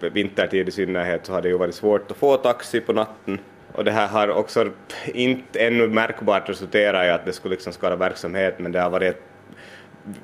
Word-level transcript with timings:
vintertid 0.00 0.68
i 0.68 0.70
synnerhet 0.70 1.26
så 1.26 1.32
har 1.32 1.42
det 1.42 1.48
ju 1.48 1.58
varit 1.58 1.74
svårt 1.74 2.10
att 2.10 2.16
få 2.16 2.36
taxi 2.36 2.80
på 2.80 2.92
natten 2.92 3.38
och 3.72 3.84
det 3.84 3.90
här 3.90 4.08
har 4.08 4.28
också 4.28 4.70
inte 5.06 5.66
ännu 5.66 5.88
märkbart 5.88 6.48
resulterat 6.48 7.06
i 7.06 7.08
att 7.08 7.24
det 7.24 7.32
skulle 7.32 7.54
liksom 7.54 7.72
skada 7.72 7.96
verksamhet 7.96 8.58
men 8.58 8.72
det 8.72 8.80
har 8.80 8.90
varit 8.90 9.22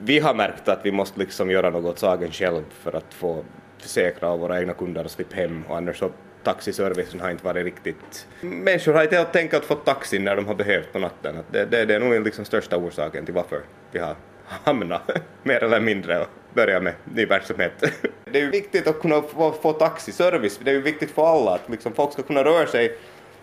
vi 0.00 0.18
har 0.18 0.34
märkt 0.34 0.68
att 0.68 0.80
vi 0.82 0.92
måste 0.92 1.20
liksom 1.20 1.50
göra 1.50 1.70
något 1.70 1.84
åt 1.84 1.98
saken 1.98 2.30
själv 2.30 2.62
för 2.70 2.96
att 2.96 3.14
få 3.14 3.44
försäkra 3.78 4.36
våra 4.36 4.60
egna 4.60 4.72
kunder 4.72 5.04
och 5.04 5.10
slippa 5.10 5.36
hem 5.36 5.64
och 5.68 5.76
annars 5.76 5.98
så 5.98 6.10
taxiservicen 6.42 7.20
har 7.20 7.30
inte 7.30 7.44
varit 7.44 7.64
riktigt... 7.64 8.26
Människor 8.40 8.92
har 8.92 9.02
inte 9.02 9.16
helt 9.16 9.36
enkelt 9.36 9.64
fått 9.64 9.84
taxi 9.84 10.18
när 10.18 10.36
de 10.36 10.46
har 10.46 10.54
behövt 10.54 10.92
på 10.92 10.98
natten. 10.98 11.38
Det, 11.50 11.64
det, 11.64 11.84
det 11.84 11.94
är 11.94 12.00
nog 12.00 12.24
liksom 12.24 12.44
största 12.44 12.76
orsaken 12.76 13.24
till 13.24 13.34
varför 13.34 13.60
vi 13.92 13.98
har 13.98 14.16
hamnat 14.44 15.10
mer 15.42 15.64
eller 15.64 15.80
mindre 15.80 16.26
börja 16.54 16.80
med 16.80 16.94
ny 17.04 17.26
verksamhet. 17.26 17.72
Det 18.24 18.38
är 18.38 18.42
ju 18.42 18.50
viktigt 18.50 18.86
att 18.86 19.00
kunna 19.00 19.22
få, 19.22 19.52
få 19.52 19.72
taxiservice, 19.72 20.60
det 20.64 20.70
är 20.70 20.74
ju 20.74 20.82
viktigt 20.82 21.10
för 21.10 21.26
alla 21.26 21.54
att 21.54 21.68
liksom 21.68 21.92
folk 21.92 22.12
ska 22.12 22.22
kunna 22.22 22.44
röra 22.44 22.66
sig. 22.66 22.96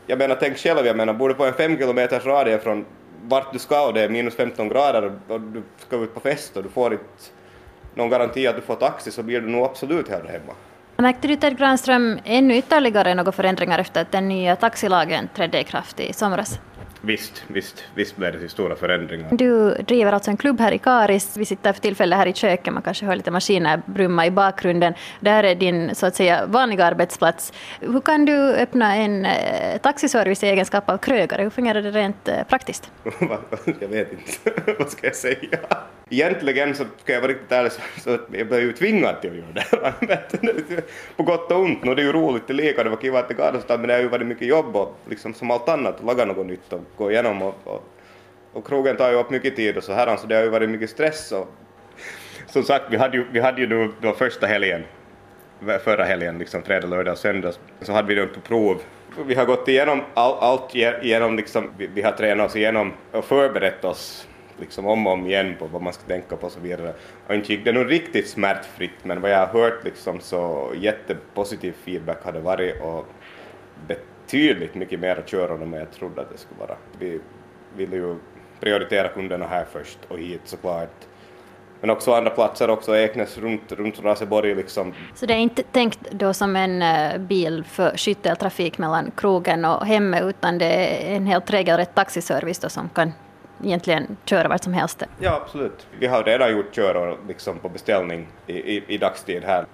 Jag 0.07 0.19
menar, 0.19 0.37
tänk 0.39 0.57
själv, 0.57 0.85
jag 0.85 0.97
menar, 0.97 1.13
bor 1.13 1.29
du 1.29 1.35
på 1.35 1.45
en 1.45 1.53
fem 1.53 1.77
kilometers 1.77 2.25
radie 2.25 2.59
från 2.59 2.85
vart 3.23 3.53
du 3.53 3.59
ska 3.59 3.87
och 3.87 3.93
det 3.93 4.01
är 4.01 4.09
minus 4.09 4.35
15 4.35 4.69
grader 4.69 5.19
och 5.27 5.41
du 5.41 5.63
ska 5.77 5.95
ut 5.95 6.13
på 6.13 6.19
fest 6.19 6.57
och 6.57 6.63
du 6.63 6.69
får 6.69 6.93
inte 6.93 7.05
någon 7.95 8.09
garanti 8.09 8.47
att 8.47 8.55
du 8.55 8.61
får 8.61 8.75
taxi 8.75 9.11
så 9.11 9.23
blir 9.23 9.41
du 9.41 9.47
nog 9.47 9.65
absolut 9.65 10.09
här 10.09 10.23
hemma. 10.23 10.53
Märkte 10.97 11.27
du 11.27 11.35
Ted 11.35 11.57
Granström 11.57 12.19
ännu 12.25 12.57
ytterligare 12.57 13.15
några 13.15 13.31
förändringar 13.31 13.79
efter 13.79 14.01
att 14.01 14.11
den 14.11 14.27
nya 14.27 14.55
taxilagen 14.55 15.29
trädde 15.35 15.59
i 15.59 15.63
kraft 15.63 15.99
i 15.99 16.13
somras? 16.13 16.59
Visst, 17.01 17.43
visst, 17.47 17.83
visst 17.95 18.17
blev 18.17 18.33
det 18.33 18.39
till 18.39 18.49
stora 18.49 18.75
förändringar. 18.75 19.27
Du 19.31 19.73
driver 19.73 20.11
alltså 20.11 20.31
en 20.31 20.37
klubb 20.37 20.59
här 20.59 20.71
i 20.71 20.77
Karis. 20.77 21.37
Vi 21.37 21.45
sitter 21.45 21.73
för 21.73 21.81
tillfället 21.81 22.17
här 22.17 22.25
i 22.25 22.33
köket, 22.33 22.73
man 22.73 22.83
kanske 22.83 23.05
hör 23.05 23.15
lite 23.15 23.31
maskiner 23.31 23.81
brumma 23.85 24.25
i 24.25 24.31
bakgrunden. 24.31 24.93
Där 25.19 25.43
är 25.43 25.55
din 25.55 25.95
så 25.95 26.05
att 26.05 26.15
säga 26.15 26.45
vanliga 26.45 26.85
arbetsplats. 26.85 27.53
Hur 27.79 28.01
kan 28.01 28.25
du 28.25 28.53
öppna 28.53 28.95
en 28.95 29.25
eh, 29.25 29.77
taxiservice 29.81 30.43
i 30.43 30.47
egenskap 30.47 30.89
av 30.89 30.97
krögare? 30.97 31.43
Hur 31.43 31.49
fungerar 31.49 31.81
det 31.81 31.91
rent 31.91 32.27
eh, 32.27 32.43
praktiskt? 32.43 32.91
jag 33.79 33.87
vet 33.87 34.11
inte, 34.11 34.73
vad 34.79 34.89
ska 34.89 35.07
jag 35.07 35.15
säga? 35.15 35.59
Egentligen 36.09 36.75
så 36.75 36.85
ska 36.97 37.13
jag 37.13 37.21
vara 37.21 37.31
riktigt 37.31 37.51
ärlig 37.51 37.71
så, 37.71 37.81
så 37.97 38.17
jag 38.31 38.47
blev 38.47 38.61
ju 38.61 38.73
tvingad 38.73 39.21
till 39.21 39.29
att 39.29 39.37
göra 39.37 39.93
det. 39.99 40.83
På 41.17 41.23
gott 41.23 41.51
och 41.51 41.59
ont, 41.59 41.83
nu 41.83 41.95
det 41.95 42.01
är 42.01 42.05
ju 42.05 42.11
roligt 42.11 42.47
det 42.47 42.53
lika, 42.53 42.83
det 42.83 42.89
var 42.89 42.97
kiva 42.97 43.19
att 43.19 43.27
det 43.27 43.33
gav 43.33 43.63
men 43.67 43.87
det 43.87 43.93
har 43.93 44.01
ju 44.01 44.07
varit 44.07 44.27
mycket 44.27 44.47
jobb 44.47 44.75
och 44.75 44.95
liksom 45.09 45.33
som 45.33 45.51
allt 45.51 45.69
annat, 45.69 46.03
laga 46.03 46.25
något 46.25 46.47
nytt 46.47 46.73
och 46.73 46.81
gå 46.97 47.11
igenom 47.11 47.41
och, 47.41 47.55
och, 47.63 47.83
och 48.53 48.67
krogen 48.67 48.97
tar 48.97 49.11
ju 49.11 49.15
upp 49.15 49.29
mycket 49.29 49.55
tid 49.55 49.77
och 49.77 49.83
så 49.83 49.93
här 49.93 50.17
så 50.17 50.27
det 50.27 50.35
har 50.35 50.43
ju 50.43 50.49
varit 50.49 50.69
mycket 50.69 50.89
stress 50.89 51.31
och 51.31 51.47
som 52.47 52.63
sagt 52.63 52.85
vi 52.89 52.97
hade 52.97 53.17
ju, 53.17 53.25
vi 53.31 53.39
hade 53.39 53.61
ju 53.61 53.67
nu 53.67 53.91
då 54.01 54.13
första 54.13 54.47
helgen 54.47 54.83
förra 55.83 56.03
helgen, 56.03 56.39
liksom 56.39 56.63
fredag, 56.63 56.87
lördag 56.87 57.17
söndag, 57.17 57.53
så 57.81 57.93
hade 57.93 58.07
vi 58.07 58.15
den 58.15 58.29
på 58.29 58.39
prov. 58.39 58.81
Vi 59.25 59.35
har 59.35 59.45
gått 59.45 59.67
igenom 59.67 60.01
all, 60.13 60.37
allt 60.39 60.75
igenom, 60.75 61.35
liksom, 61.35 61.71
vi, 61.77 61.87
vi 61.87 62.01
har 62.01 62.11
tränat 62.11 62.47
oss 62.47 62.55
igenom 62.55 62.93
och 63.11 63.25
förberett 63.25 63.85
oss 63.85 64.27
liksom 64.59 64.85
om 64.85 65.07
och 65.07 65.13
om 65.13 65.27
igen 65.27 65.55
på 65.59 65.65
vad 65.67 65.81
man 65.81 65.93
ska 65.93 66.03
tänka 66.03 66.35
på 66.35 66.45
och 66.45 66.51
så 66.51 66.59
vidare. 66.59 66.93
Och 67.27 67.35
inte 67.35 67.53
gick 67.53 67.65
det 67.65 67.71
nog 67.71 67.91
riktigt 67.91 68.29
smärtfritt 68.29 69.03
men 69.03 69.21
vad 69.21 69.31
jag 69.31 69.47
har 69.47 69.61
hört 69.61 69.83
liksom 69.83 70.19
så 70.19 70.71
jättepositiv 70.75 71.73
feedback 71.85 72.23
har 72.23 72.31
det 72.31 72.39
varit 72.39 72.81
och 72.81 73.05
betydligt 73.87 74.75
mycket 74.75 74.99
mer 74.99 75.15
att 75.15 75.29
köra 75.29 75.53
än 75.53 75.73
jag 75.73 75.91
trodde 75.91 76.21
att 76.21 76.31
det 76.31 76.37
skulle 76.37 76.59
vara. 76.59 76.77
Vi 76.99 77.19
ville 77.75 77.95
ju 77.95 78.15
prioritera 78.59 79.07
kunderna 79.07 79.47
här 79.47 79.65
först 79.71 79.99
och 80.07 80.19
hit 80.19 80.41
såklart. 80.45 81.07
Men 81.81 81.89
också 81.89 82.13
andra 82.13 82.29
platser, 82.29 82.69
också 82.69 82.97
Eknäs 82.97 83.37
runt, 83.37 83.71
runt 83.71 84.03
Raseborg 84.03 84.55
liksom. 84.55 84.93
Så 85.15 85.25
det 85.25 85.33
är 85.33 85.37
inte 85.37 85.63
tänkt 85.63 86.11
då 86.11 86.33
som 86.33 86.55
en 86.55 86.81
eh, 86.81 87.17
bil 87.17 87.63
för 87.63 87.97
skytteltrafik 87.97 88.77
mellan 88.77 89.11
krogen 89.17 89.65
och 89.65 89.85
hemmet 89.85 90.23
utan 90.23 90.57
det 90.57 90.65
är 90.65 91.15
en 91.15 91.25
helt 91.25 91.49
regelrätt 91.49 91.95
taxiservice 91.95 92.59
då 92.59 92.69
som 92.69 92.89
kan 92.89 93.11
egentligen 93.63 94.17
köra 94.25 94.47
vart 94.47 94.63
som 94.63 94.73
helst? 94.73 95.03
Ja, 95.19 95.41
absolut. 95.43 95.87
Vi 95.99 96.07
har 96.07 96.23
redan 96.23 96.51
gjort 96.51 96.75
kör 96.75 97.17
liksom 97.27 97.59
på 97.59 97.69
beställning 97.69 98.27
i, 98.47 98.53
i, 98.53 98.83
i 98.87 98.97
dagstid 98.97 99.43
här. 99.43 99.65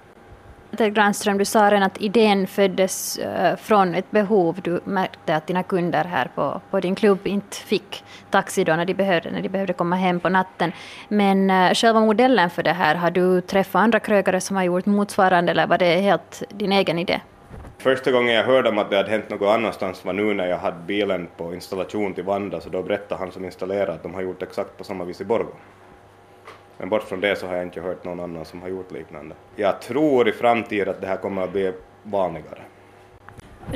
Ted 0.76 0.94
Granström, 0.94 1.38
du 1.38 1.44
sa 1.44 1.70
redan 1.70 1.82
att 1.82 2.00
idén 2.00 2.46
föddes 2.46 3.18
uh, 3.18 3.56
från 3.56 3.94
ett 3.94 4.10
behov. 4.10 4.60
Du 4.62 4.80
märkte 4.84 5.36
att 5.36 5.46
dina 5.46 5.62
kunder 5.62 6.04
här 6.04 6.30
på, 6.34 6.60
på 6.70 6.80
din 6.80 6.94
klubb 6.94 7.26
inte 7.26 7.56
fick 7.56 8.04
taxi 8.30 8.64
då 8.64 8.76
när 8.76 8.84
de 8.84 8.94
behövde, 8.94 9.30
när 9.30 9.42
de 9.42 9.48
behövde 9.48 9.72
komma 9.72 9.96
hem 9.96 10.20
på 10.20 10.28
natten. 10.28 10.72
Men 11.08 11.50
uh, 11.50 11.74
själva 11.74 12.00
modellen 12.00 12.50
för 12.50 12.62
det 12.62 12.72
här, 12.72 12.94
har 12.94 13.10
du 13.10 13.40
träffat 13.40 13.80
andra 13.80 14.00
krögare 14.00 14.40
som 14.40 14.56
har 14.56 14.62
gjort 14.62 14.86
motsvarande 14.86 15.52
eller 15.52 15.66
var 15.66 15.78
det 15.78 16.00
helt 16.00 16.42
din 16.48 16.72
egen 16.72 16.98
idé? 16.98 17.20
Första 17.86 18.12
gången 18.12 18.34
jag 18.34 18.44
hörde 18.44 18.68
om 18.68 18.78
att 18.78 18.90
det 18.90 18.96
hade 18.96 19.10
hänt 19.10 19.30
något 19.30 19.48
annanstans 19.48 20.04
var 20.04 20.12
nu 20.12 20.34
när 20.34 20.46
jag 20.46 20.58
hade 20.58 20.76
bilen 20.86 21.28
på 21.36 21.54
installation 21.54 22.14
till 22.14 22.24
Vanda, 22.24 22.60
så 22.60 22.68
då 22.68 22.82
berättade 22.82 23.18
han 23.18 23.32
som 23.32 23.44
installerade 23.44 23.92
att 23.92 24.02
de 24.02 24.14
har 24.14 24.22
gjort 24.22 24.42
exakt 24.42 24.78
på 24.78 24.84
samma 24.84 25.04
vis 25.04 25.20
i 25.20 25.24
Borgå. 25.24 25.50
Men 26.78 26.88
bort 26.88 27.02
från 27.02 27.20
det 27.20 27.36
så 27.36 27.46
har 27.46 27.54
jag 27.54 27.62
inte 27.62 27.80
hört 27.80 28.04
någon 28.04 28.20
annan 28.20 28.44
som 28.44 28.62
har 28.62 28.68
gjort 28.68 28.92
liknande. 28.92 29.34
Jag 29.56 29.80
tror 29.80 30.28
i 30.28 30.32
framtiden 30.32 30.88
att 30.88 31.00
det 31.00 31.06
här 31.06 31.16
kommer 31.16 31.42
att 31.42 31.52
bli 31.52 31.72
vanligare. 32.02 32.62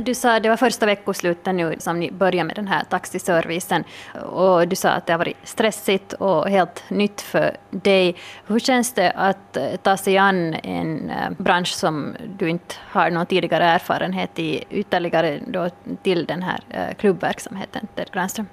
Du 0.02 0.14
sa 0.14 0.36
att 0.36 0.42
det 0.42 0.48
var 0.48 0.56
första 0.56 0.86
veckoslutet 0.86 1.54
nu 1.54 1.74
som 1.78 2.00
ni 2.00 2.10
började 2.10 2.44
med 2.44 2.56
den 2.56 2.68
här 2.68 2.84
taxiservicen 2.84 3.84
och 4.22 4.68
du 4.68 4.76
sa 4.76 4.88
att 4.88 5.06
det 5.06 5.12
har 5.12 5.18
varit 5.18 5.36
stressigt 5.42 6.12
och 6.12 6.48
helt 6.48 6.84
nytt 6.90 7.20
för 7.20 7.56
dig. 7.70 8.16
Hur 8.46 8.58
känns 8.58 8.92
det 8.92 9.10
att 9.10 9.56
eh, 9.56 9.76
ta 9.76 9.96
sig 9.96 10.18
an 10.18 10.54
en 10.54 11.10
eh, 11.10 11.30
bransch 11.38 11.68
som 11.68 12.16
du 12.38 12.48
inte 12.48 12.74
har 12.78 13.10
någon 13.10 13.26
tidigare 13.26 13.64
erfarenhet 13.64 14.38
i 14.38 14.64
ytterligare 14.70 15.40
då 15.46 15.70
till 16.02 16.24
den 16.24 16.42
här 16.42 16.60
eh, 16.70 16.94
klubbverksamheten, 16.94 17.88
Ted 17.94 18.10
Granström? 18.12 18.46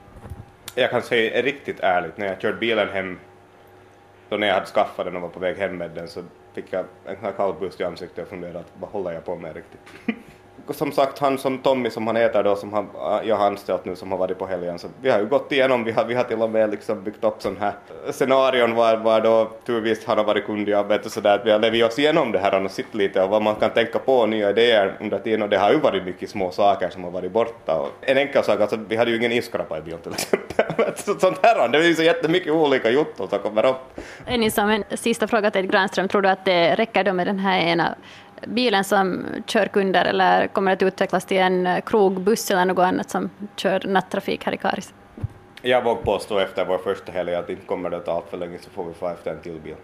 Jag 0.75 0.91
kan 0.91 1.01
säga 1.01 1.41
riktigt 1.41 1.79
ärligt, 1.79 2.17
när 2.17 2.27
jag 2.27 2.41
körde 2.41 2.57
bilen 2.57 2.89
hem, 2.89 3.19
då 4.29 4.37
när 4.37 4.47
jag 4.47 4.53
hade 4.53 4.65
skaffat 4.65 5.05
den 5.05 5.15
och 5.15 5.21
var 5.21 5.29
på 5.29 5.39
väg 5.39 5.57
hem 5.57 5.77
med 5.77 5.91
den 5.91 6.07
så 6.07 6.23
fick 6.53 6.65
jag 6.69 6.85
en 7.05 7.33
kall 7.33 7.55
i 7.79 7.83
ansiktet 7.83 8.23
och 8.23 8.29
funderade 8.29 8.63
vad 8.79 8.89
håller 8.89 9.11
jag 9.11 9.25
på 9.25 9.35
med 9.35 9.55
riktigt? 9.55 10.15
som 10.73 10.91
sagt, 10.91 11.19
han 11.19 11.37
som 11.37 11.57
Tommy 11.57 11.89
som 11.89 12.07
han 12.07 12.15
heter 12.15 12.43
då, 12.43 12.55
som 12.55 12.73
han, 12.73 12.87
jag 13.23 13.35
har 13.35 13.45
anställt 13.45 13.85
nu, 13.85 13.95
som 13.95 14.11
har 14.11 14.17
varit 14.17 14.39
på 14.39 14.45
helgen, 14.45 14.79
så 14.79 14.87
vi 15.01 15.09
har 15.09 15.19
ju 15.19 15.25
gått 15.25 15.51
igenom, 15.51 15.83
vi 15.83 15.91
har, 15.91 16.05
vi 16.05 16.13
har 16.13 16.23
till 16.23 16.41
och 16.41 16.49
med 16.49 16.71
liksom 16.71 17.03
byggt 17.03 17.23
upp 17.23 17.41
sån 17.41 17.57
här 17.59 17.73
scenarion 18.11 18.75
var, 18.75 18.97
var 18.97 19.21
då 19.21 19.51
turvis 19.65 20.05
han 20.05 20.17
har 20.17 20.25
varit 20.25 20.45
kund 20.45 20.69
i 20.69 20.73
arbetet 20.73 21.05
och 21.05 21.11
sådär, 21.11 21.35
att 21.35 21.45
vi 21.45 21.51
har 21.51 21.59
levt 21.59 21.91
oss 21.91 21.99
igenom 21.99 22.31
det 22.31 22.39
här 22.39 22.63
och 22.65 22.71
sett 22.71 22.95
lite 22.95 23.23
och 23.23 23.29
vad 23.29 23.41
man 23.41 23.55
kan 23.55 23.69
tänka 23.69 23.99
på, 23.99 24.25
nya 24.25 24.49
idéer 24.49 24.97
under 25.01 25.19
tiden 25.19 25.41
och 25.41 25.49
det 25.49 25.57
har 25.57 25.71
ju 25.71 25.79
varit 25.79 26.05
mycket 26.05 26.29
små 26.29 26.51
saker 26.51 26.89
som 26.89 27.03
har 27.03 27.11
varit 27.11 27.31
borta. 27.31 27.75
Och 27.75 27.89
en 28.01 28.17
enkel 28.17 28.43
sak, 28.43 28.61
alltså 28.61 28.79
vi 28.87 28.95
hade 28.95 29.11
ju 29.11 29.17
ingen 29.17 29.31
isskrapa 29.31 29.77
i 29.77 29.81
bilen 29.81 29.99
till 29.99 30.11
exempel. 30.11 30.93
Sånt 31.19 31.39
här, 31.43 31.67
det 31.67 31.77
är 31.77 31.83
ju 31.83 31.95
så 31.95 32.03
jättemycket 32.03 32.53
olika 32.53 32.89
jotton 32.89 33.29
som 33.29 33.39
kommer 33.39 33.65
upp. 33.65 33.99
Enisa, 34.25 34.61
en 34.61 34.83
sista 34.97 35.27
fråga 35.27 35.51
till 35.51 35.67
Granström, 35.67 36.07
tror 36.07 36.21
du 36.21 36.29
att 36.29 36.45
det 36.45 36.75
räcker 36.75 37.03
då 37.03 37.13
med 37.13 37.27
den 37.27 37.39
här 37.39 37.59
ena 37.59 37.95
bilen 38.47 38.83
som 38.83 39.25
kör 39.45 39.65
kunder 39.65 40.05
eller 40.05 40.47
kommer 40.47 40.71
att 40.71 40.83
utvecklas 40.83 41.25
till 41.25 41.37
en 41.37 41.67
eh, 41.67 41.81
krogbuss 41.81 42.51
eller 42.51 42.65
något 42.65 42.83
annat 42.83 43.09
som 43.09 43.29
kör 43.55 43.87
nattrafik 43.87 44.45
här 44.45 44.53
i 44.53 44.57
Karis? 44.57 44.93
Jag 45.61 45.83
vågar 45.83 46.01
påstå 46.01 46.39
efter 46.39 46.65
vår 46.65 46.77
första 46.77 47.11
helg 47.11 47.35
att 47.35 47.49
inte 47.49 47.65
kommer 47.65 47.89
det 47.89 47.97
att 47.97 48.05
ta 48.05 48.11
allt 48.11 48.29
för 48.29 48.37
länge 48.37 48.57
så 48.59 48.69
får 48.69 48.85
vi 48.85 48.93
få 48.93 49.07
efter 49.07 49.31
en 49.31 49.41
till 49.41 49.59
bil. 49.59 49.75